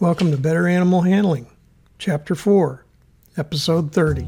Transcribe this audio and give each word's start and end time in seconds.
Welcome 0.00 0.30
to 0.30 0.38
Better 0.38 0.66
Animal 0.66 1.02
Handling, 1.02 1.46
Chapter 1.98 2.34
4, 2.34 2.86
Episode 3.36 3.92
30. 3.92 4.26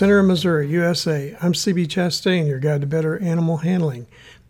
Center 0.00 0.18
of 0.18 0.24
Missouri, 0.24 0.66
USA, 0.68 1.36
I'm 1.42 1.52
CB 1.52 1.86
Chastain, 1.86 2.48
your 2.48 2.58
guide 2.58 2.80
to 2.80 2.86
better 2.86 3.18
animal 3.18 3.58
handling, 3.58 4.06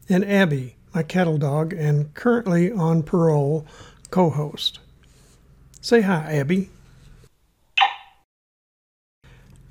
and 0.08 0.24
Abby, 0.24 0.76
my 0.94 1.02
cattle 1.02 1.38
dog, 1.38 1.72
and 1.72 2.14
currently 2.14 2.70
on 2.70 3.02
parole 3.02 3.66
co 4.12 4.30
host. 4.30 4.78
Say 5.80 6.02
hi, 6.02 6.36
Abby. 6.36 6.70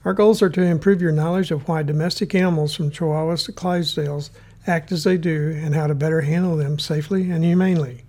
Our 0.03 0.13
goals 0.13 0.41
are 0.41 0.49
to 0.49 0.61
improve 0.61 1.01
your 1.01 1.13
knowledge 1.13 1.49
of 1.49 1.65
why 1.65 1.83
domestic 1.83 2.35
animals 2.35 2.75
from 2.75 2.91
Chihuahuas 2.91 3.45
to 3.45 3.53
Clydesdales 3.53 4.31
act 4.67 4.91
as 4.91 5.05
they 5.05 5.17
do 5.17 5.57
and 5.63 5.75
how 5.75 5.87
to 5.87 5.95
better 5.95 6.19
handle 6.19 6.57
them 6.57 6.77
safely 6.77 7.31
and 7.31 7.41
humanely. 7.41 8.03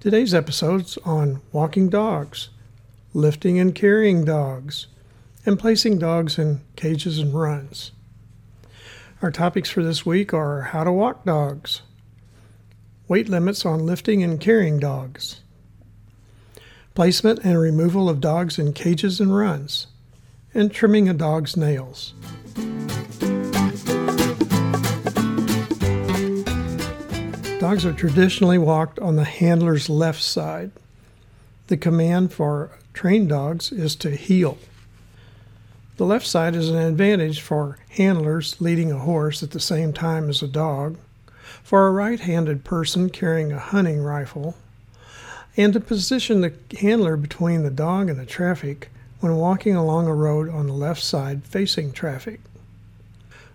Today's 0.00 0.32
episode's 0.32 0.96
on 1.04 1.42
walking 1.52 1.90
dogs, 1.90 2.48
lifting 3.12 3.58
and 3.58 3.74
carrying 3.74 4.24
dogs 4.24 4.86
and 5.46 5.58
placing 5.58 5.98
dogs 5.98 6.38
in 6.38 6.60
cages 6.76 7.18
and 7.18 7.34
runs. 7.34 7.92
Our 9.22 9.30
topics 9.30 9.70
for 9.70 9.82
this 9.82 10.04
week 10.04 10.32
are 10.34 10.62
how 10.62 10.84
to 10.84 10.92
walk 10.92 11.24
dogs, 11.24 11.82
weight 13.08 13.28
limits 13.28 13.64
on 13.64 13.86
lifting 13.86 14.22
and 14.22 14.40
carrying 14.40 14.78
dogs, 14.78 15.40
placement 16.94 17.40
and 17.44 17.58
removal 17.58 18.08
of 18.08 18.20
dogs 18.20 18.58
in 18.58 18.72
cages 18.72 19.20
and 19.20 19.34
runs, 19.34 19.86
and 20.54 20.72
trimming 20.72 21.08
a 21.08 21.14
dog's 21.14 21.56
nails. 21.56 22.14
Dogs 27.58 27.86
are 27.86 27.94
traditionally 27.94 28.58
walked 28.58 28.98
on 28.98 29.16
the 29.16 29.24
handler's 29.24 29.88
left 29.88 30.22
side. 30.22 30.70
The 31.68 31.78
command 31.78 32.30
for 32.30 32.70
trained 32.92 33.30
dogs 33.30 33.72
is 33.72 33.96
to 33.96 34.10
heel. 34.10 34.58
The 35.96 36.04
left 36.04 36.26
side 36.26 36.56
is 36.56 36.70
an 36.70 36.76
advantage 36.76 37.40
for 37.40 37.78
handlers 37.90 38.60
leading 38.60 38.90
a 38.90 38.98
horse 38.98 39.44
at 39.44 39.52
the 39.52 39.60
same 39.60 39.92
time 39.92 40.28
as 40.28 40.42
a 40.42 40.48
dog, 40.48 40.98
for 41.62 41.86
a 41.86 41.92
right 41.92 42.18
handed 42.18 42.64
person 42.64 43.10
carrying 43.10 43.52
a 43.52 43.60
hunting 43.60 44.02
rifle, 44.02 44.56
and 45.56 45.72
to 45.72 45.78
position 45.78 46.40
the 46.40 46.52
handler 46.80 47.16
between 47.16 47.62
the 47.62 47.70
dog 47.70 48.10
and 48.10 48.18
the 48.18 48.26
traffic 48.26 48.90
when 49.20 49.36
walking 49.36 49.76
along 49.76 50.08
a 50.08 50.14
road 50.14 50.48
on 50.48 50.66
the 50.66 50.72
left 50.72 51.00
side 51.00 51.44
facing 51.44 51.92
traffic. 51.92 52.40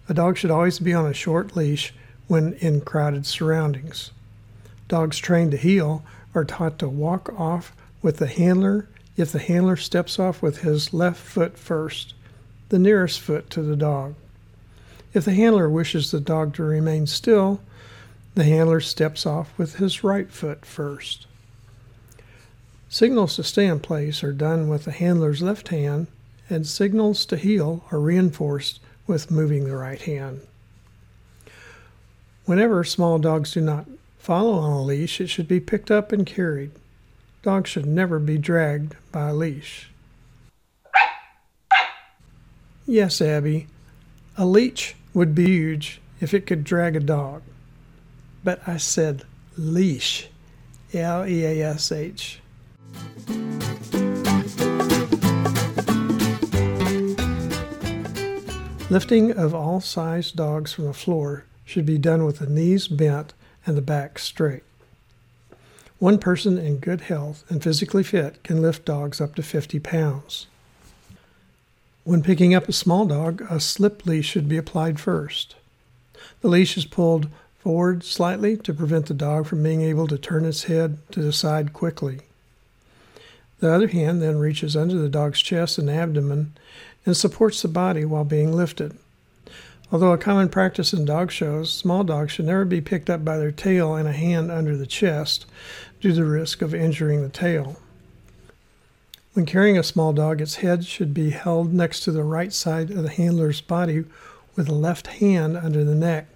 A 0.08 0.14
dog 0.14 0.38
should 0.38 0.50
always 0.50 0.80
be 0.80 0.94
on 0.94 1.06
a 1.06 1.14
short 1.14 1.58
leash 1.58 1.94
when 2.30 2.54
in 2.54 2.80
crowded 2.80 3.26
surroundings. 3.26 4.12
Dogs 4.88 5.18
trained 5.18 5.52
to 5.52 5.58
heel 5.58 6.06
are 6.34 6.46
taught 6.46 6.80
to 6.80 6.88
walk 6.88 7.38
off 7.38 7.76
with 8.02 8.16
the 8.16 8.28
handler 8.28 8.88
if 9.18 9.34
the 9.34 9.40
handler 9.40 9.76
steps 9.76 10.18
off 10.18 10.42
with 10.42 10.60
his 10.60 10.94
left 10.94 11.20
foot 11.20 11.58
first 11.58 12.14
the 12.70 12.80
nearest 12.80 13.20
foot 13.20 13.50
to 13.52 13.62
the 13.62 13.76
dog. 13.76 14.16
If 15.14 15.26
the 15.26 15.34
handler 15.34 15.70
wishes 15.70 16.12
the 16.12 16.20
dog 16.20 16.54
to 16.56 16.64
remain 16.64 17.08
still, 17.08 17.62
the 18.36 18.44
handler 18.44 18.80
steps 18.80 19.26
off 19.26 19.52
with 19.58 19.76
his 19.76 20.04
right 20.04 20.32
foot 20.32 20.66
first. 20.66 21.26
Signals 22.88 23.36
to 23.36 23.44
stay 23.44 23.68
in 23.68 23.80
place 23.80 24.24
are 24.24 24.34
done 24.34 24.70
with 24.70 24.86
the 24.86 24.92
handler's 24.92 25.42
left 25.42 25.70
hand, 25.70 26.08
and 26.50 26.66
signals 26.66 27.26
to 27.26 27.38
heel 27.38 27.84
are 27.92 28.00
reinforced 28.00 28.80
with 29.06 29.32
moving 29.32 29.66
the 29.66 29.76
right 29.76 30.02
hand. 30.02 30.42
Whenever 32.46 32.84
small 32.84 33.20
dogs 33.20 33.54
do 33.54 33.62
not 33.62 33.86
follow 34.18 34.54
on 34.54 34.72
a 34.72 34.82
leash, 34.82 35.22
it 35.22 35.28
should 35.28 35.48
be 35.48 35.60
picked 35.60 35.92
up 35.92 36.12
and 36.12 36.26
carried. 36.26 36.72
Dogs 37.44 37.70
should 37.70 37.86
never 37.86 38.20
be 38.20 38.38
dragged 38.38 38.96
by 39.12 39.30
a 39.30 39.34
leash. 39.34 39.90
Yes, 42.92 43.22
Abby, 43.22 43.68
a 44.36 44.48
leech 44.48 44.96
would 45.14 45.36
be 45.36 45.46
huge 45.46 46.02
if 46.20 46.34
it 46.34 46.48
could 46.48 46.64
drag 46.64 46.96
a 46.96 47.00
dog. 47.00 47.44
But 48.44 48.68
I 48.68 48.78
said 48.78 49.26
leash, 49.56 50.28
L 50.92 51.24
E 51.24 51.46
A 51.46 51.62
S 51.70 51.92
H. 51.92 52.40
Lifting 58.90 59.34
of 59.34 59.54
all 59.54 59.80
sized 59.82 60.36
dogs 60.36 60.74
from 60.74 60.86
the 60.86 60.94
floor 60.94 61.46
should 61.66 61.86
be 61.86 62.00
done 62.00 62.26
with 62.26 62.40
the 62.40 62.48
knees 62.48 62.88
bent 62.88 63.36
and 63.68 63.78
the 63.78 63.84
back 63.84 64.18
straight. 64.18 64.64
One 66.00 66.18
person 66.18 66.58
in 66.58 66.80
good 66.80 67.02
health 67.02 67.44
and 67.50 67.62
physically 67.62 68.04
fit 68.04 68.42
can 68.42 68.64
lift 68.64 68.84
dogs 68.84 69.22
up 69.22 69.36
to 69.36 69.44
50 69.44 69.78
pounds. 69.78 70.48
When 72.10 72.24
picking 72.24 72.56
up 72.56 72.68
a 72.68 72.74
small 72.74 73.06
dog, 73.06 73.46
a 73.52 73.60
slip 73.60 74.04
leash 74.04 74.26
should 74.26 74.50
be 74.50 74.58
applied 74.58 75.00
first. 75.00 75.56
The 76.42 76.48
leash 76.48 76.76
is 76.76 76.86
pulled 76.86 77.28
forward 77.60 78.04
slightly 78.04 78.58
to 78.58 78.74
prevent 78.74 79.06
the 79.06 79.14
dog 79.14 79.46
from 79.46 79.62
being 79.62 79.82
able 79.82 80.08
to 80.08 80.18
turn 80.18 80.44
its 80.44 80.64
head 80.64 80.98
to 81.12 81.22
the 81.22 81.32
side 81.32 81.72
quickly. 81.72 82.22
The 83.60 83.72
other 83.72 83.90
hand 83.90 84.24
then 84.24 84.40
reaches 84.40 84.76
under 84.76 84.98
the 84.98 85.08
dog's 85.08 85.40
chest 85.40 85.78
and 85.78 85.88
abdomen 85.88 86.54
and 87.06 87.16
supports 87.16 87.62
the 87.62 87.68
body 87.68 88.06
while 88.06 88.26
being 88.26 88.54
lifted. 88.54 88.98
Although 89.92 90.14
a 90.14 90.18
common 90.18 90.50
practice 90.50 90.94
in 90.94 91.06
dog 91.06 91.30
shows, 91.30 91.72
small 91.72 92.04
dogs 92.04 92.32
should 92.32 92.46
never 92.46 92.66
be 92.66 92.82
picked 92.82 93.12
up 93.12 93.24
by 93.24 93.38
their 93.38 93.52
tail 93.52 93.94
and 93.94 94.08
a 94.08 94.14
hand 94.14 94.50
under 94.50 94.76
the 94.76 94.88
chest 94.88 95.46
due 96.02 96.10
to 96.10 96.16
the 96.16 96.26
risk 96.26 96.64
of 96.64 96.74
injuring 96.74 97.22
the 97.22 97.30
tail. 97.30 97.78
When 99.34 99.46
carrying 99.46 99.78
a 99.78 99.84
small 99.84 100.12
dog, 100.12 100.42
its 100.42 100.56
head 100.56 100.86
should 100.86 101.14
be 101.14 101.30
held 101.30 101.72
next 101.72 102.00
to 102.02 102.12
the 102.12 102.24
right 102.24 102.52
side 102.52 102.90
of 102.90 103.04
the 103.04 103.10
handler's 103.10 103.62
body 103.62 104.06
with 104.56 104.66
the 104.66 104.74
left 104.74 105.08
hand 105.08 105.56
under 105.56 105.84
the 105.84 105.94
neck, 105.94 106.28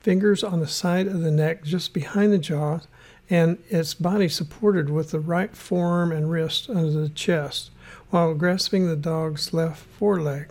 fingers 0.00 0.42
on 0.42 0.60
the 0.60 0.66
side 0.66 1.06
of 1.06 1.20
the 1.20 1.30
neck 1.30 1.64
just 1.64 1.92
behind 1.92 2.32
the 2.32 2.38
jaw, 2.38 2.80
and 3.28 3.58
its 3.68 3.92
body 3.92 4.28
supported 4.28 4.88
with 4.88 5.10
the 5.10 5.20
right 5.20 5.54
forearm 5.54 6.12
and 6.12 6.30
wrist 6.30 6.70
under 6.70 6.90
the 6.90 7.10
chest 7.10 7.70
while 8.08 8.32
grasping 8.34 8.86
the 8.86 8.96
dog's 8.96 9.52
left 9.52 9.82
foreleg, 9.82 10.48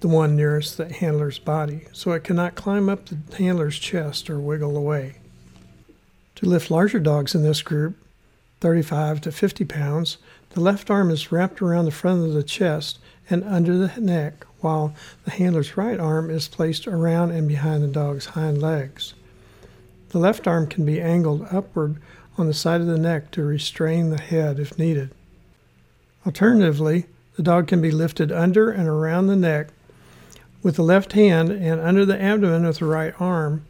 the 0.00 0.08
one 0.08 0.36
nearest 0.36 0.76
the 0.76 0.92
handler's 0.92 1.40
body, 1.40 1.86
so 1.92 2.12
it 2.12 2.22
cannot 2.22 2.54
climb 2.54 2.88
up 2.88 3.06
the 3.06 3.18
handler's 3.36 3.78
chest 3.78 4.30
or 4.30 4.38
wiggle 4.38 4.76
away. 4.76 5.16
To 6.36 6.46
lift 6.46 6.70
larger 6.70 7.00
dogs 7.00 7.34
in 7.34 7.42
this 7.42 7.62
group, 7.62 7.96
35 8.60 9.20
to 9.22 9.32
50 9.32 9.64
pounds, 9.64 10.18
the 10.56 10.62
left 10.62 10.90
arm 10.90 11.10
is 11.10 11.30
wrapped 11.30 11.60
around 11.60 11.84
the 11.84 11.90
front 11.90 12.24
of 12.24 12.32
the 12.32 12.42
chest 12.42 12.98
and 13.28 13.44
under 13.44 13.76
the 13.76 14.00
neck, 14.00 14.46
while 14.60 14.94
the 15.26 15.30
handler's 15.32 15.76
right 15.76 16.00
arm 16.00 16.30
is 16.30 16.48
placed 16.48 16.88
around 16.88 17.30
and 17.30 17.46
behind 17.46 17.82
the 17.82 17.88
dog's 17.88 18.24
hind 18.24 18.62
legs. 18.62 19.12
The 20.08 20.18
left 20.18 20.46
arm 20.46 20.66
can 20.66 20.86
be 20.86 20.98
angled 20.98 21.46
upward 21.50 22.00
on 22.38 22.46
the 22.46 22.54
side 22.54 22.80
of 22.80 22.86
the 22.86 22.96
neck 22.96 23.32
to 23.32 23.42
restrain 23.42 24.08
the 24.08 24.18
head 24.18 24.58
if 24.58 24.78
needed. 24.78 25.10
Alternatively, 26.24 27.04
the 27.34 27.42
dog 27.42 27.66
can 27.66 27.82
be 27.82 27.90
lifted 27.90 28.32
under 28.32 28.70
and 28.70 28.88
around 28.88 29.26
the 29.26 29.36
neck 29.36 29.68
with 30.62 30.76
the 30.76 30.82
left 30.82 31.12
hand 31.12 31.50
and 31.50 31.82
under 31.82 32.06
the 32.06 32.18
abdomen 32.18 32.64
with 32.64 32.78
the 32.78 32.86
right 32.86 33.12
arm, 33.20 33.66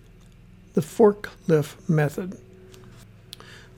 the 0.74 0.82
forklift 0.82 1.88
method. 1.88 2.38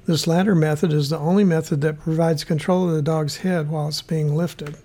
This 0.09 0.27
latter 0.27 0.55
method 0.55 0.91
is 0.91 1.11
the 1.11 1.19
only 1.19 1.45
method 1.45 1.83
that 1.83 2.01
provides 2.01 2.43
control 2.43 2.89
of 2.89 2.95
the 2.95 3.03
dog's 3.03 3.37
head 3.37 3.69
while 3.69 3.89
it's 3.89 4.01
being 4.01 4.35
lifted. 4.35 4.79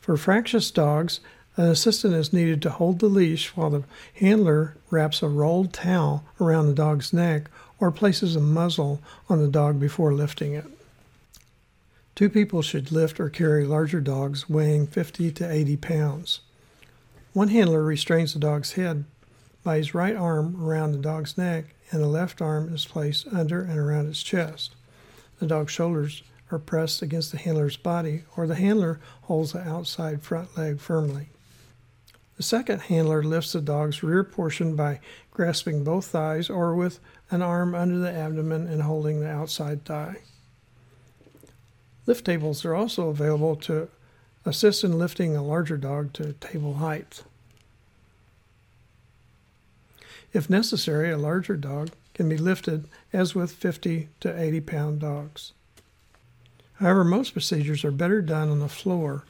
For 0.00 0.16
fractious 0.16 0.72
dogs, 0.72 1.20
an 1.56 1.66
assistant 1.66 2.14
is 2.14 2.32
needed 2.32 2.60
to 2.62 2.70
hold 2.70 2.98
the 2.98 3.06
leash 3.06 3.50
while 3.54 3.70
the 3.70 3.84
handler 4.14 4.76
wraps 4.90 5.22
a 5.22 5.28
rolled 5.28 5.72
towel 5.72 6.24
around 6.40 6.66
the 6.66 6.74
dog's 6.74 7.12
neck 7.12 7.48
or 7.78 7.92
places 7.92 8.34
a 8.34 8.40
muzzle 8.40 9.00
on 9.28 9.40
the 9.40 9.46
dog 9.46 9.78
before 9.78 10.12
lifting 10.12 10.54
it. 10.54 10.66
Two 12.16 12.28
people 12.28 12.62
should 12.62 12.90
lift 12.90 13.20
or 13.20 13.30
carry 13.30 13.64
larger 13.64 14.00
dogs 14.00 14.50
weighing 14.50 14.88
50 14.88 15.30
to 15.30 15.48
80 15.48 15.76
pounds. 15.76 16.40
One 17.32 17.46
handler 17.46 17.84
restrains 17.84 18.32
the 18.32 18.40
dog's 18.40 18.72
head 18.72 19.04
by 19.62 19.76
his 19.76 19.94
right 19.94 20.16
arm 20.16 20.60
around 20.60 20.90
the 20.90 20.98
dog's 20.98 21.38
neck 21.38 21.66
and 21.92 22.02
the 22.02 22.08
left 22.08 22.42
arm 22.42 22.74
is 22.74 22.86
placed 22.86 23.28
under 23.28 23.62
and 23.62 23.78
around 23.78 24.08
its 24.08 24.22
chest. 24.22 24.74
The 25.38 25.46
dog's 25.46 25.72
shoulders 25.72 26.22
are 26.50 26.58
pressed 26.58 27.02
against 27.02 27.30
the 27.30 27.38
handler's 27.38 27.76
body, 27.76 28.24
or 28.36 28.46
the 28.46 28.54
handler 28.56 28.98
holds 29.22 29.52
the 29.52 29.60
outside 29.60 30.22
front 30.22 30.56
leg 30.56 30.80
firmly. 30.80 31.28
The 32.36 32.42
second 32.42 32.80
handler 32.82 33.22
lifts 33.22 33.52
the 33.52 33.60
dog's 33.60 34.02
rear 34.02 34.24
portion 34.24 34.74
by 34.74 35.00
grasping 35.30 35.84
both 35.84 36.06
thighs 36.06 36.50
or 36.50 36.74
with 36.74 36.98
an 37.30 37.42
arm 37.42 37.74
under 37.74 37.98
the 37.98 38.10
abdomen 38.10 38.66
and 38.66 38.82
holding 38.82 39.20
the 39.20 39.30
outside 39.30 39.84
thigh. 39.84 40.16
Lift 42.06 42.24
tables 42.24 42.64
are 42.64 42.74
also 42.74 43.08
available 43.08 43.54
to 43.56 43.88
assist 44.44 44.82
in 44.82 44.98
lifting 44.98 45.36
a 45.36 45.42
larger 45.42 45.76
dog 45.76 46.12
to 46.14 46.32
table 46.34 46.74
height. 46.74 47.22
If 50.32 50.48
necessary, 50.48 51.10
a 51.10 51.18
larger 51.18 51.56
dog 51.56 51.90
can 52.14 52.26
be 52.26 52.38
lifted 52.38 52.88
as 53.12 53.34
with 53.34 53.52
50 53.52 54.08
to 54.20 54.40
80 54.40 54.60
pound 54.62 55.00
dogs. 55.00 55.52
However, 56.74 57.04
most 57.04 57.34
procedures 57.34 57.84
are 57.84 57.90
better 57.90 58.22
done 58.22 58.48
on 58.48 58.58
the 58.58 58.68
floor 58.68 59.24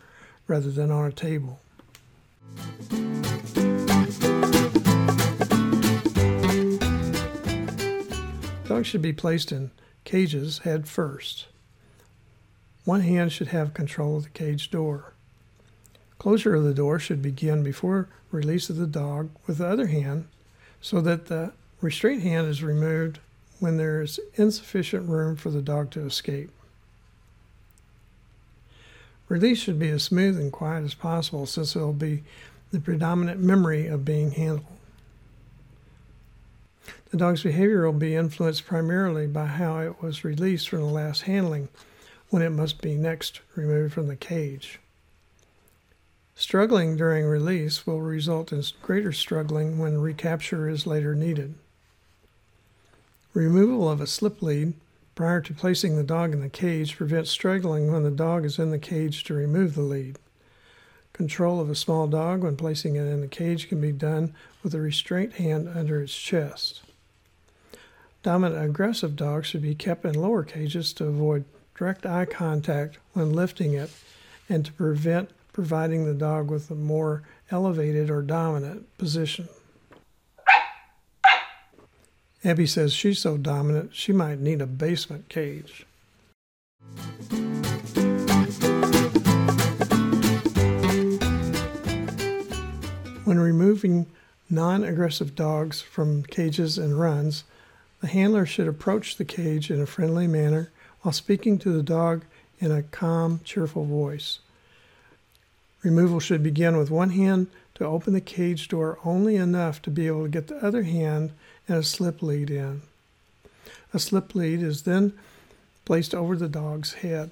rather 0.47 0.71
than 0.71 0.93
on 0.93 1.07
a 1.07 1.13
table. 1.13 1.59
Dogs 8.69 8.87
should 8.87 9.03
be 9.03 9.13
placed 9.13 9.51
in 9.51 9.73
cages 10.05 10.59
head 10.59 10.89
first. 10.89 11.47
One 12.85 13.01
hand 13.01 13.33
should 13.33 13.49
have 13.49 13.75
control 13.75 14.19
of 14.19 14.25
the 14.25 14.31
cage 14.31 14.71
door. 14.71 15.15
Closure 16.19 16.55
of 16.55 16.63
the 16.63 16.75
door 16.75 17.01
should 17.01 17.23
begin 17.23 17.65
before 17.65 18.09
release 18.31 18.71
of 18.71 18.77
the 18.77 18.87
dog 18.87 19.31
with 19.47 19.59
the 19.59 19.67
other 19.67 19.89
hand 19.89 20.29
so 20.83 21.01
that 21.01 21.27
the 21.27 21.53
restraint 21.81 22.23
hand 22.23 22.49
is 22.49 22.63
removed 22.63 23.21
when 23.61 23.79
there 23.79 24.03
is 24.03 24.21
insufficient 24.35 25.09
room 25.09 25.37
for 25.37 25.51
the 25.51 25.63
dog 25.63 25.91
to 25.93 26.05
escape. 26.05 26.51
Release 29.29 29.61
should 29.61 29.79
be 29.79 29.89
as 29.89 30.03
smooth 30.03 30.39
and 30.39 30.53
quiet 30.53 30.85
as 30.85 30.95
possible 30.95 31.47
since 31.47 31.75
it 31.75 31.79
will 31.79 31.95
be 31.95 32.25
the 32.73 32.81
predominant 32.81 33.41
memory 33.41 33.87
of 33.87 34.05
being 34.05 34.33
handled. 34.33 34.67
The 37.11 37.17
dog's 37.17 37.43
behavior 37.43 37.85
will 37.85 37.99
be 37.99 38.17
influenced 38.17 38.67
primarily 38.67 39.27
by 39.27 39.47
how 39.47 39.79
it 39.79 40.03
was 40.03 40.25
released 40.25 40.69
from 40.69 40.81
the 40.81 40.87
last 40.87 41.23
handling 41.23 41.69
when 42.31 42.43
it 42.43 42.51
must 42.51 42.83
be 42.83 42.95
next 42.95 43.41
removed 43.55 43.95
from 43.95 44.09
the 44.09 44.17
cage. 44.17 44.81
Struggling 46.35 46.97
during 46.97 47.25
release 47.27 47.87
will 47.87 48.01
result 48.01 48.53
in 48.53 48.63
greater 48.83 49.13
struggling 49.13 49.79
when 49.79 50.01
recapture 50.01 50.69
is 50.69 50.87
later 50.87 51.15
needed. 51.15 51.55
Removal 53.35 53.89
of 53.89 54.01
a 54.01 54.07
slip 54.07 54.43
lead 54.43 54.75
prior 55.15 55.41
to 55.41 55.55
placing 55.55 55.97
the 55.97 56.03
dog 56.03 56.33
in 56.33 56.41
the 56.41 56.49
cage 56.49 56.97
prevents 56.97 57.31
struggling 57.31 57.93
when 57.93 58.03
the 58.03 58.11
dog 58.11 58.45
is 58.45 58.59
in 58.59 58.71
the 58.71 58.79
cage 58.79 59.25
to 59.25 59.35
remove 59.35 59.75
the 59.75 59.83
lead. 59.83 60.19
Control 61.13 61.61
of 61.61 61.69
a 61.69 61.75
small 61.75 62.07
dog 62.07 62.43
when 62.43 62.57
placing 62.57 62.97
it 62.97 63.03
in 63.05 63.21
the 63.21 63.29
cage 63.29 63.69
can 63.69 63.81
be 63.81 63.93
done 63.93 64.35
with 64.63 64.75
a 64.75 64.81
restraint 64.81 65.35
hand 65.35 65.69
under 65.69 66.03
its 66.03 66.17
chest. 66.17 66.83
Dominant 68.23 68.65
aggressive 68.65 69.17
dogs 69.17 69.47
should 69.47 69.63
be 69.63 69.75
kept 69.75 70.05
in 70.05 70.15
lower 70.15 70.43
cages 70.43 70.93
to 70.95 71.07
avoid 71.07 71.45
direct 71.77 72.07
eye 72.07 72.25
contact 72.25 72.99
when 73.13 73.33
lifting 73.33 73.75
it 73.75 73.91
and 74.49 74.65
to 74.65 74.73
prevent 74.73 75.31
providing 75.53 76.05
the 76.05 76.15
dog 76.15 76.51
with 76.51 76.71
a 76.71 76.75
more 76.75 77.23
elevated 77.51 78.11
or 78.11 78.23
dominant 78.23 78.87
position. 78.99 79.49
Abby 82.45 82.67
says 82.67 82.93
she's 82.93 83.21
so 83.21 83.37
dominant 83.37 83.95
she 83.95 84.13
might 84.13 84.41
need 84.41 84.61
a 84.61 84.67
basement 84.67 85.29
cage. 85.29 85.87
When 93.25 93.39
removing 93.39 94.07
non 94.51 94.83
aggressive 94.83 95.35
dogs 95.37 95.81
from 95.81 96.25
cages 96.25 96.77
and 96.79 96.99
runs, 96.99 97.45
the 98.01 98.09
handler 98.09 98.45
should 98.45 98.67
approach 98.67 99.17
the 99.17 99.25
cage 99.25 99.71
in 99.71 99.81
a 99.81 99.87
friendly 99.87 100.27
manner 100.27 100.71
while 101.03 101.13
speaking 101.13 101.59
to 101.61 101.71
the 101.71 101.83
dog 101.83 102.25
in 102.59 102.73
a 102.73 102.83
calm, 102.83 103.41
cheerful 103.45 103.85
voice. 103.85 104.41
Removal 105.83 106.21
should 106.21 106.43
begin 106.43 106.77
with 106.77 106.91
one 106.91 107.11
hand 107.11 107.49
to 107.75 107.85
open 107.85 108.13
the 108.13 108.21
cage 108.21 108.69
door 108.69 108.99
only 109.05 109.37
enough 109.37 109.83
to 109.83 109.91
be 109.91 110.07
able 110.07 110.23
to 110.25 110.29
get 110.29 110.47
the 110.47 110.65
other 110.65 110.85
hand 110.85 111.33
and 111.67 111.79
a 111.79 111.83
slip 111.83 112.23
lead 112.23 112.51
in. 112.51 112.83
A 113.93 113.99
slip 113.99 114.35
lead 114.35 114.63
is 114.63 114.83
then 114.83 115.13
placed 115.85 116.15
over 116.15 116.37
the 116.37 116.49
dog's 116.49 116.95
head. 116.95 117.31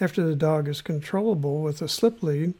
After 0.00 0.26
the 0.26 0.36
dog 0.36 0.68
is 0.68 0.82
controllable 0.82 1.62
with 1.62 1.80
a 1.80 1.88
slip 1.88 2.22
lead, 2.22 2.54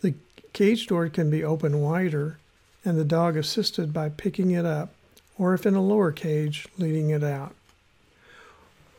the 0.00 0.14
cage 0.52 0.86
door 0.86 1.08
can 1.08 1.30
be 1.30 1.44
opened 1.44 1.82
wider 1.82 2.38
and 2.84 2.98
the 2.98 3.04
dog 3.04 3.36
assisted 3.36 3.92
by 3.92 4.08
picking 4.08 4.50
it 4.50 4.66
up, 4.66 4.94
or 5.38 5.54
if 5.54 5.66
in 5.66 5.74
a 5.74 5.82
lower 5.82 6.12
cage, 6.12 6.66
leading 6.78 7.10
it 7.10 7.24
out. 7.24 7.54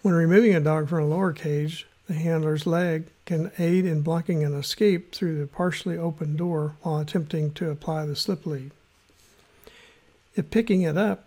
When 0.01 0.13
removing 0.13 0.56
a 0.56 0.60
dog 0.60 0.89
from 0.89 1.04
a 1.04 1.07
lower 1.07 1.33
cage, 1.33 1.88
the 2.07 2.13
handler's 2.13 2.68
leg 2.68 3.07
can 3.25 3.52
aid 3.57 3.86
in 3.86 4.02
blocking 4.02 4.44
an 4.44 4.54
escape 4.54 5.12
through 5.13 5.40
the 5.40 5.48
partially 5.48 5.98
open 5.98 6.36
door 6.36 6.75
while 6.81 7.00
attempting 7.00 7.52
to 7.54 7.69
apply 7.69 8.06
the 8.06 8.16
slip 8.16 8.46
lead. 8.46 8.72
If 10.36 10.52
picking 10.52 10.84
it 10.84 10.98
up, 10.98 11.25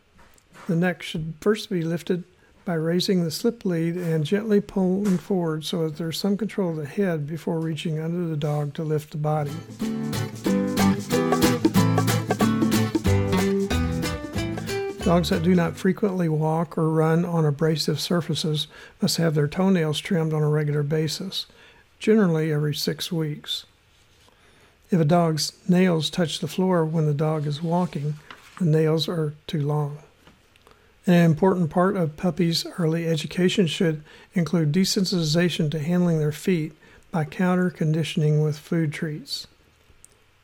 the 0.66 0.76
neck 0.76 1.02
should 1.02 1.34
first 1.40 1.70
be 1.70 1.82
lifted 1.82 2.24
by 2.64 2.74
raising 2.74 3.24
the 3.24 3.30
slip 3.30 3.64
lead 3.64 3.96
and 3.96 4.24
gently 4.24 4.60
pulling 4.60 5.16
forward 5.16 5.64
so 5.64 5.88
that 5.88 5.96
there's 5.96 6.18
some 6.18 6.36
control 6.36 6.70
of 6.70 6.76
the 6.76 6.86
head 6.86 7.26
before 7.26 7.58
reaching 7.60 7.98
under 7.98 8.26
the 8.26 8.36
dog 8.36 8.74
to 8.74 8.82
lift 8.84 9.12
the 9.12 9.16
body. 9.16 9.52
Dogs 15.08 15.30
that 15.30 15.42
do 15.42 15.54
not 15.54 15.78
frequently 15.78 16.28
walk 16.28 16.76
or 16.76 16.90
run 16.90 17.24
on 17.24 17.46
abrasive 17.46 17.98
surfaces 17.98 18.66
must 19.00 19.16
have 19.16 19.34
their 19.34 19.48
toenails 19.48 20.00
trimmed 20.00 20.34
on 20.34 20.42
a 20.42 20.48
regular 20.50 20.82
basis, 20.82 21.46
generally 21.98 22.52
every 22.52 22.74
six 22.74 23.10
weeks. 23.10 23.64
If 24.90 25.00
a 25.00 25.06
dog's 25.06 25.54
nails 25.66 26.10
touch 26.10 26.40
the 26.40 26.46
floor 26.46 26.84
when 26.84 27.06
the 27.06 27.14
dog 27.14 27.46
is 27.46 27.62
walking, 27.62 28.16
the 28.58 28.66
nails 28.66 29.08
are 29.08 29.32
too 29.46 29.62
long. 29.62 29.96
An 31.06 31.24
important 31.24 31.70
part 31.70 31.96
of 31.96 32.18
puppies' 32.18 32.66
early 32.78 33.08
education 33.08 33.66
should 33.66 34.04
include 34.34 34.72
desensitization 34.72 35.70
to 35.70 35.78
handling 35.78 36.18
their 36.18 36.32
feet 36.32 36.74
by 37.10 37.24
counter 37.24 37.70
conditioning 37.70 38.42
with 38.42 38.58
food 38.58 38.92
treats. 38.92 39.46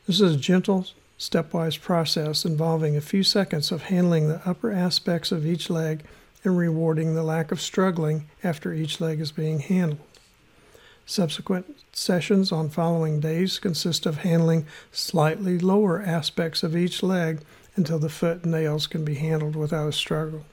This 0.07 0.19
is 0.19 0.35
a 0.35 0.39
gentle, 0.39 0.87
stepwise 1.17 1.79
process 1.79 2.45
involving 2.45 2.95
a 2.95 3.01
few 3.01 3.23
seconds 3.23 3.71
of 3.71 3.83
handling 3.83 4.27
the 4.27 4.41
upper 4.47 4.71
aspects 4.71 5.31
of 5.31 5.45
each 5.45 5.69
leg 5.69 6.03
and 6.43 6.57
rewarding 6.57 7.15
the 7.15 7.23
lack 7.23 7.51
of 7.51 7.61
struggling 7.61 8.25
after 8.43 8.73
each 8.73 8.99
leg 9.01 9.19
is 9.19 9.31
being 9.31 9.59
handled. 9.59 9.99
Subsequent 11.05 11.77
sessions 11.93 12.51
on 12.51 12.69
following 12.69 13.19
days 13.19 13.59
consist 13.59 14.05
of 14.05 14.17
handling 14.17 14.65
slightly 14.91 15.59
lower 15.59 16.01
aspects 16.01 16.63
of 16.63 16.75
each 16.75 17.03
leg 17.03 17.41
until 17.75 17.99
the 17.99 18.09
foot 18.09 18.43
and 18.43 18.51
nails 18.51 18.87
can 18.87 19.05
be 19.05 19.15
handled 19.15 19.55
without 19.55 19.87
a 19.87 19.93
struggle. 19.93 20.45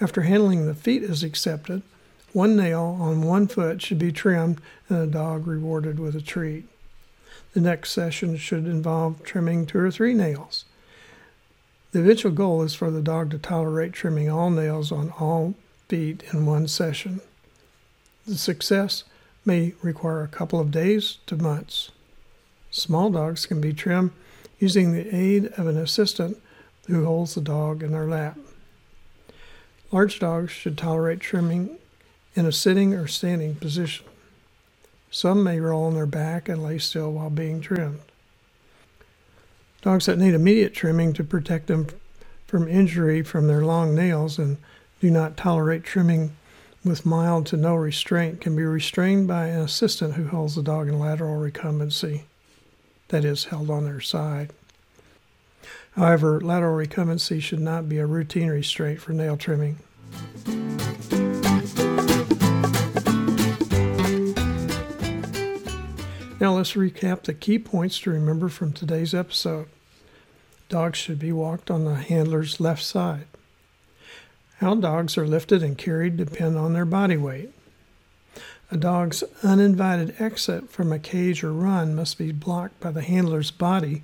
After 0.00 0.22
handling 0.22 0.66
the 0.66 0.74
feet 0.74 1.02
is 1.02 1.22
accepted, 1.22 1.82
one 2.32 2.56
nail 2.56 2.96
on 3.00 3.22
one 3.22 3.46
foot 3.46 3.80
should 3.80 3.98
be 3.98 4.12
trimmed 4.12 4.60
and 4.88 5.00
the 5.00 5.06
dog 5.06 5.46
rewarded 5.46 5.98
with 5.98 6.16
a 6.16 6.20
treat. 6.20 6.68
The 7.54 7.60
next 7.60 7.92
session 7.92 8.36
should 8.36 8.66
involve 8.66 9.22
trimming 9.22 9.64
two 9.64 9.78
or 9.78 9.90
three 9.90 10.12
nails. 10.12 10.64
The 11.92 12.00
eventual 12.00 12.32
goal 12.32 12.62
is 12.62 12.74
for 12.74 12.90
the 12.90 13.00
dog 13.00 13.30
to 13.30 13.38
tolerate 13.38 13.92
trimming 13.92 14.28
all 14.28 14.50
nails 14.50 14.90
on 14.90 15.10
all 15.20 15.54
feet 15.88 16.24
in 16.32 16.46
one 16.46 16.66
session. 16.66 17.20
The 18.26 18.36
success 18.36 19.04
may 19.44 19.74
require 19.82 20.24
a 20.24 20.28
couple 20.28 20.58
of 20.58 20.72
days 20.72 21.18
to 21.26 21.36
months. 21.36 21.92
Small 22.72 23.10
dogs 23.10 23.46
can 23.46 23.60
be 23.60 23.72
trimmed 23.72 24.10
using 24.58 24.92
the 24.92 25.14
aid 25.14 25.52
of 25.56 25.68
an 25.68 25.76
assistant 25.76 26.38
who 26.88 27.04
holds 27.04 27.36
the 27.36 27.40
dog 27.40 27.84
in 27.84 27.92
their 27.92 28.06
lap. 28.06 28.36
Large 29.92 30.18
dogs 30.18 30.50
should 30.50 30.76
tolerate 30.76 31.20
trimming 31.20 31.76
in 32.34 32.46
a 32.46 32.52
sitting 32.52 32.94
or 32.94 33.06
standing 33.06 33.54
position. 33.54 34.06
Some 35.14 35.44
may 35.44 35.60
roll 35.60 35.84
on 35.84 35.94
their 35.94 36.06
back 36.06 36.48
and 36.48 36.60
lay 36.60 36.78
still 36.78 37.12
while 37.12 37.30
being 37.30 37.60
trimmed. 37.60 38.00
Dogs 39.80 40.06
that 40.06 40.18
need 40.18 40.34
immediate 40.34 40.74
trimming 40.74 41.12
to 41.12 41.22
protect 41.22 41.68
them 41.68 41.86
from 42.48 42.66
injury 42.66 43.22
from 43.22 43.46
their 43.46 43.64
long 43.64 43.94
nails 43.94 44.40
and 44.40 44.56
do 45.00 45.12
not 45.12 45.36
tolerate 45.36 45.84
trimming 45.84 46.34
with 46.84 47.06
mild 47.06 47.46
to 47.46 47.56
no 47.56 47.76
restraint 47.76 48.40
can 48.40 48.56
be 48.56 48.64
restrained 48.64 49.28
by 49.28 49.46
an 49.46 49.60
assistant 49.60 50.14
who 50.14 50.26
holds 50.26 50.56
the 50.56 50.64
dog 50.64 50.88
in 50.88 50.98
lateral 50.98 51.36
recumbency, 51.36 52.22
that 53.06 53.24
is, 53.24 53.44
held 53.44 53.70
on 53.70 53.84
their 53.84 54.00
side. 54.00 54.52
However, 55.92 56.40
lateral 56.40 56.76
recumbency 56.76 57.40
should 57.40 57.60
not 57.60 57.88
be 57.88 57.98
a 57.98 58.06
routine 58.06 58.48
restraint 58.48 59.00
for 59.00 59.12
nail 59.12 59.36
trimming. 59.36 59.78
Now 66.40 66.56
let's 66.56 66.72
recap 66.72 67.22
the 67.22 67.32
key 67.32 67.60
points 67.60 68.00
to 68.00 68.10
remember 68.10 68.48
from 68.48 68.72
today's 68.72 69.14
episode. 69.14 69.68
Dogs 70.68 70.98
should 70.98 71.20
be 71.20 71.30
walked 71.30 71.70
on 71.70 71.84
the 71.84 71.94
handler's 71.94 72.58
left 72.58 72.82
side. 72.82 73.26
How 74.58 74.74
dogs 74.74 75.16
are 75.16 75.28
lifted 75.28 75.62
and 75.62 75.78
carried 75.78 76.16
depend 76.16 76.58
on 76.58 76.72
their 76.72 76.84
body 76.84 77.16
weight. 77.16 77.50
A 78.72 78.76
dog's 78.76 79.22
uninvited 79.44 80.16
exit 80.18 80.70
from 80.70 80.92
a 80.92 80.98
cage 80.98 81.44
or 81.44 81.52
run 81.52 81.94
must 81.94 82.18
be 82.18 82.32
blocked 82.32 82.80
by 82.80 82.90
the 82.90 83.02
handler's 83.02 83.52
body 83.52 84.02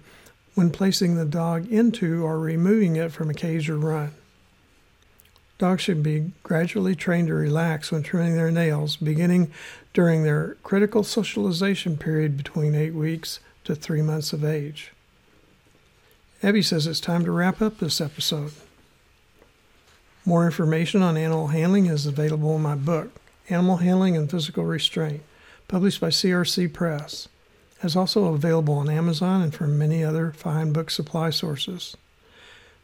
when 0.54 0.70
placing 0.70 1.16
the 1.16 1.24
dog 1.24 1.66
into 1.72 2.24
or 2.24 2.38
removing 2.38 2.94
it 2.94 3.10
from 3.10 3.28
a 3.28 3.34
cage 3.34 3.68
or 3.68 3.76
run. 3.76 4.12
Dogs 5.60 5.82
should 5.82 6.02
be 6.02 6.32
gradually 6.42 6.94
trained 6.94 7.28
to 7.28 7.34
relax 7.34 7.92
when 7.92 8.02
trimming 8.02 8.34
their 8.34 8.50
nails, 8.50 8.96
beginning 8.96 9.52
during 9.92 10.22
their 10.22 10.56
critical 10.62 11.04
socialization 11.04 11.98
period 11.98 12.38
between 12.38 12.74
eight 12.74 12.94
weeks 12.94 13.40
to 13.64 13.74
three 13.74 14.00
months 14.00 14.32
of 14.32 14.42
age. 14.42 14.92
Abby 16.42 16.62
says 16.62 16.86
it's 16.86 16.98
time 16.98 17.26
to 17.26 17.30
wrap 17.30 17.60
up 17.60 17.76
this 17.76 18.00
episode. 18.00 18.52
More 20.24 20.46
information 20.46 21.02
on 21.02 21.18
animal 21.18 21.48
handling 21.48 21.84
is 21.84 22.06
available 22.06 22.56
in 22.56 22.62
my 22.62 22.74
book, 22.74 23.10
Animal 23.50 23.76
Handling 23.76 24.16
and 24.16 24.30
Physical 24.30 24.64
Restraint, 24.64 25.20
published 25.68 26.00
by 26.00 26.08
CRC 26.08 26.72
Press. 26.72 27.28
It 27.80 27.84
is 27.84 27.96
also 27.96 28.32
available 28.32 28.78
on 28.78 28.88
Amazon 28.88 29.42
and 29.42 29.54
from 29.54 29.76
many 29.76 30.02
other 30.02 30.32
fine 30.32 30.72
book 30.72 30.90
supply 30.90 31.28
sources. 31.28 31.98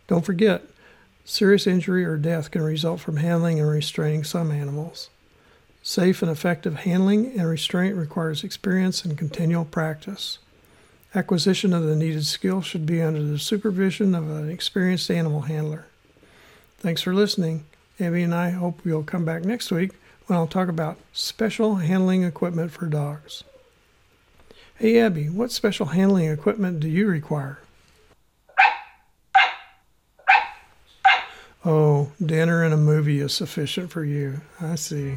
Don't 0.08 0.26
forget, 0.26 0.62
Serious 1.28 1.66
injury 1.66 2.04
or 2.04 2.16
death 2.16 2.52
can 2.52 2.62
result 2.62 3.00
from 3.00 3.16
handling 3.16 3.58
and 3.58 3.68
restraining 3.68 4.22
some 4.22 4.52
animals. 4.52 5.10
Safe 5.82 6.22
and 6.22 6.30
effective 6.30 6.76
handling 6.76 7.36
and 7.36 7.48
restraint 7.48 7.96
requires 7.96 8.44
experience 8.44 9.04
and 9.04 9.18
continual 9.18 9.64
practice. 9.64 10.38
Acquisition 11.16 11.72
of 11.72 11.82
the 11.82 11.96
needed 11.96 12.24
skill 12.24 12.62
should 12.62 12.86
be 12.86 13.02
under 13.02 13.24
the 13.24 13.40
supervision 13.40 14.14
of 14.14 14.30
an 14.30 14.48
experienced 14.48 15.10
animal 15.10 15.42
handler. 15.42 15.86
Thanks 16.78 17.02
for 17.02 17.12
listening. 17.12 17.64
Abby 17.98 18.22
and 18.22 18.34
I 18.34 18.50
hope 18.50 18.86
you'll 18.86 19.02
come 19.02 19.24
back 19.24 19.44
next 19.44 19.72
week 19.72 19.90
when 20.26 20.38
I'll 20.38 20.46
talk 20.46 20.68
about 20.68 20.96
special 21.12 21.76
handling 21.76 22.22
equipment 22.22 22.70
for 22.70 22.86
dogs. 22.86 23.42
Hey 24.76 25.00
Abby, 25.00 25.28
what 25.28 25.50
special 25.50 25.86
handling 25.86 26.28
equipment 26.30 26.78
do 26.78 26.88
you 26.88 27.08
require? 27.08 27.58
Oh, 31.68 32.12
dinner 32.24 32.62
and 32.62 32.72
a 32.72 32.76
movie 32.76 33.18
is 33.18 33.34
sufficient 33.34 33.90
for 33.90 34.04
you. 34.04 34.40
I 34.60 34.76
see. 34.76 35.16